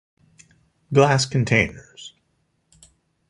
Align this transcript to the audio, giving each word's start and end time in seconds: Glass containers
Glass 0.91 1.27
containers 1.27 2.15